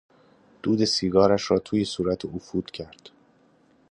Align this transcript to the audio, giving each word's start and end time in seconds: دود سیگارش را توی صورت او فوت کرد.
دود 0.63 0.85
سیگارش 0.85 1.51
را 1.51 1.59
توی 1.59 1.85
صورت 1.85 2.25
او 2.25 2.39
فوت 2.39 2.71
کرد. 2.71 3.09